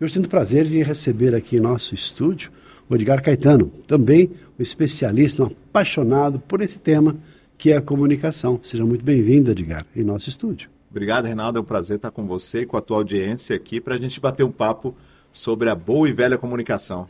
[0.00, 2.50] Eu sinto o prazer de receber aqui em nosso estúdio
[2.88, 7.16] o Edgar Caetano, também um especialista, um apaixonado por esse tema
[7.56, 8.58] que é a comunicação.
[8.60, 10.68] Seja muito bem-vindo, Edgar, em nosso estúdio.
[10.90, 11.58] Obrigado, Reinaldo.
[11.58, 14.20] É um prazer estar com você e com a tua audiência aqui para a gente
[14.20, 14.94] bater um papo
[15.32, 17.08] sobre a boa e velha comunicação.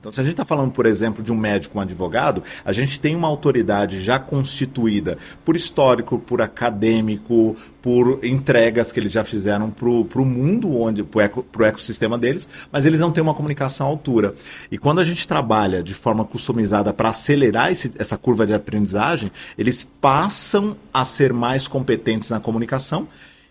[0.00, 3.00] Então, se a gente está falando, por exemplo, de um médico, um advogado, a gente
[3.00, 9.70] tem uma autoridade já constituída por histórico, por acadêmico, por entregas que eles já fizeram
[9.70, 13.86] para o mundo, onde para o eco, ecossistema deles, mas eles não têm uma comunicação
[13.86, 14.34] à altura.
[14.70, 19.32] E quando a gente trabalha de forma customizada para acelerar esse, essa curva de aprendizagem,
[19.58, 23.08] eles passam a ser mais competentes na comunicação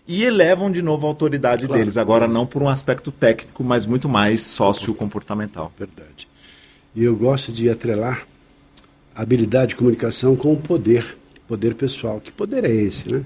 [0.08, 1.78] e elevam de novo a autoridade claro.
[1.78, 5.74] deles, agora não por um aspecto técnico, mas muito mais sociocomportamental.
[5.78, 6.28] Verdade.
[6.98, 8.28] E eu gosto de atrelar
[9.14, 11.16] a habilidade de comunicação com o poder,
[11.48, 12.20] poder pessoal.
[12.20, 13.24] Que poder é esse, né?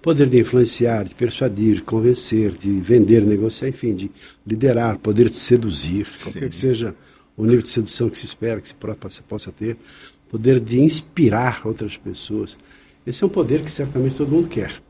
[0.00, 4.10] Poder de influenciar, de persuadir, de convencer, de vender, negociar, enfim, de
[4.46, 6.24] liderar, poder de seduzir, Sim.
[6.24, 6.94] qualquer que seja
[7.36, 9.76] o nível de sedução que se espera que se possa ter,
[10.30, 12.58] poder de inspirar outras pessoas.
[13.06, 14.82] Esse é um poder que certamente todo mundo quer.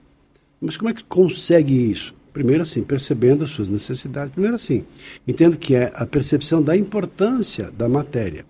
[0.61, 2.15] Mas como é que consegue isso?
[2.33, 4.33] Primeiro assim, percebendo as suas necessidades.
[4.33, 4.85] Primeiro assim,
[5.27, 8.45] entendo que é a percepção da importância da matéria,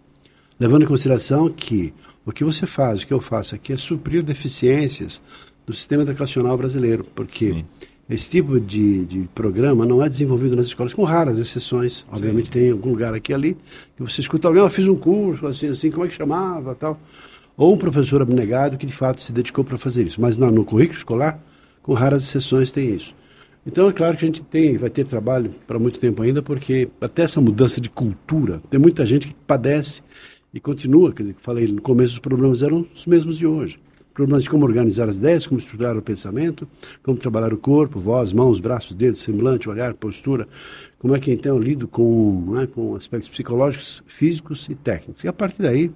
[0.58, 1.92] levando em consideração que
[2.24, 5.20] o que você faz, o que eu faço aqui é suprir deficiências
[5.66, 7.64] do sistema educacional brasileiro, porque Sim.
[8.08, 12.06] esse tipo de, de programa não é desenvolvido nas escolas, com raras exceções.
[12.10, 12.52] Obviamente Sim.
[12.52, 13.56] tem algum lugar aqui ali
[13.96, 17.00] que você escuta alguém, eu fiz um curso, assim, assim, como é que chamava, tal.
[17.56, 20.20] Ou um professor abnegado que de fato se dedicou para fazer isso.
[20.20, 21.42] Mas no currículo escolar,
[21.82, 23.14] com raras exceções, tem isso.
[23.64, 26.88] Então é claro que a gente tem, vai ter trabalho para muito tempo ainda, porque
[27.00, 30.02] até essa mudança de cultura, tem muita gente que padece
[30.52, 33.78] e continua, quer dizer, falei no começo os problemas eram os mesmos de hoje.
[34.12, 36.68] Problemas de como organizar as ideias, como estruturar o pensamento,
[37.02, 40.46] como trabalhar o corpo, voz, mãos, braços, dedos, semblante, olhar, postura,
[40.98, 45.24] como é que então lido com, né, com aspectos psicológicos, físicos e técnicos.
[45.24, 45.90] E a partir daí,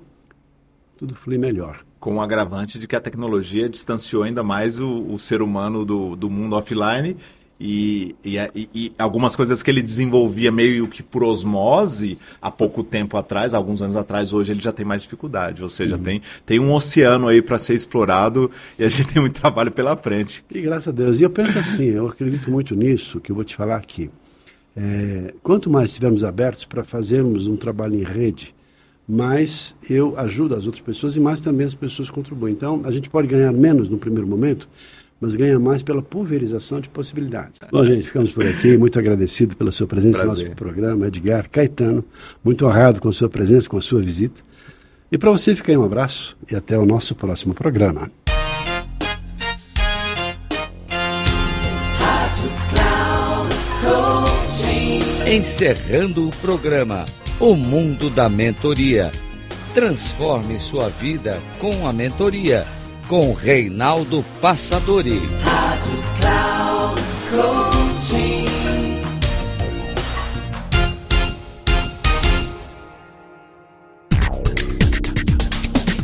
[0.97, 5.19] tudo flui melhor com o agravante de que a tecnologia distanciou ainda mais o, o
[5.19, 7.17] ser humano do, do mundo offline
[7.59, 13.17] e, e, e, algumas coisas que ele desenvolvia meio que por osmose há pouco tempo
[13.17, 15.63] atrás, alguns anos atrás, hoje ele já tem mais dificuldade.
[15.63, 16.03] Ou seja, uhum.
[16.03, 19.97] tem, tem um oceano aí para ser explorado e a gente tem muito trabalho pela
[19.97, 20.45] frente.
[20.51, 21.19] E graças a Deus.
[21.19, 24.11] E eu penso assim, eu acredito muito nisso, que eu vou te falar aqui.
[24.77, 28.55] É, quanto mais estivermos abertos para fazermos um trabalho em rede,
[29.09, 32.53] mais eu ajudo as outras pessoas e mais também as pessoas contribuem.
[32.53, 34.69] Então, a gente pode ganhar menos no primeiro momento,
[35.27, 37.61] mas ganha mais pela pulverização de possibilidades.
[37.73, 38.79] Bom, gente, ficamos por aqui.
[38.79, 40.45] Muito agradecido pela sua presença Prazer.
[40.45, 41.09] no nosso programa.
[41.09, 42.05] Edgar Caetano,
[42.45, 44.41] muito honrado com a sua presença, com a sua visita.
[45.11, 48.09] E para você, fica aí um abraço e até o nosso próximo programa.
[55.27, 57.05] Encerrando o programa
[57.41, 59.11] O Mundo da Mentoria.
[59.75, 62.65] Transforme sua vida com a mentoria
[63.09, 65.21] com Reinaldo Passadori.
[65.43, 68.47] Rádio Cloud Coaching.